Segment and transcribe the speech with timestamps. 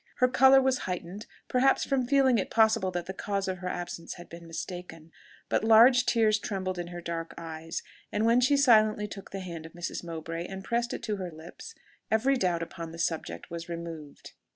[0.15, 4.15] Her colour was heightened, perhaps, from feeling it possible that the cause of her absence
[4.15, 5.11] had been mistaken;
[5.47, 9.67] but large tears trembled in her dark eyes, and when she silently took the hand
[9.67, 10.03] of Mrs.
[10.03, 11.75] Mowbray and pressed it to her lips,
[12.09, 14.31] every doubt upon the subject was removed.